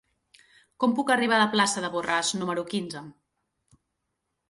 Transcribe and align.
Com 0.83 0.95
puc 0.99 1.11
arribar 1.17 1.37
a 1.37 1.43
la 1.43 1.47
plaça 1.57 1.85
de 1.85 1.93
Borràs 1.99 2.35
número 2.41 2.67
quinze? 2.75 3.07